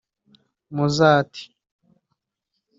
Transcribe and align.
"Mozart 0.77 1.35